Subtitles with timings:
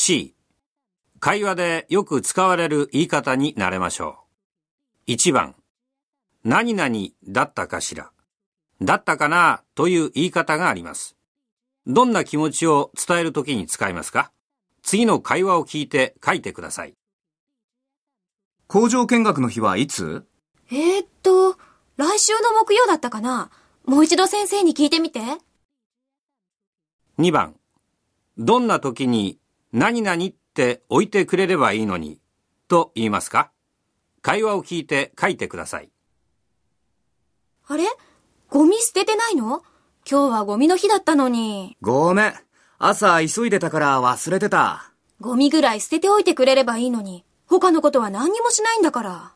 [0.00, 0.36] C
[1.18, 4.20] 会話でよく使われる言い方になれましょ
[5.08, 5.10] う。
[5.10, 5.56] 1番
[6.44, 6.94] 何々
[7.26, 8.12] だったかしら
[8.80, 11.16] だったかなという言い方があります。
[11.88, 14.30] どんな気持ちを伝えるときに使いますか？
[14.82, 16.94] 次の会話を聞いて書いてください。
[18.68, 20.24] 工場見学の日はいつ？
[20.70, 21.58] えー、っと、
[21.96, 23.50] 来週の木曜だったかな？
[23.84, 25.18] もう一度先生に聞いてみて。
[27.18, 27.56] 2番
[28.38, 29.37] どんな時に
[29.72, 32.20] 何々って置いてくれればいいのに
[32.68, 33.50] と言いますか
[34.22, 35.90] 会話を聞いて書いてください。
[37.66, 37.84] あれ？
[38.48, 39.62] ゴミ捨ててないの？
[40.10, 41.76] 今日はゴミの日だったのに。
[41.82, 42.34] ごめん。
[42.78, 44.92] 朝急いでたから忘れてた。
[45.20, 47.24] ゴミぐらい捨てておいてくれればいいのに。
[47.46, 49.32] 他のことは何にもしないんだから。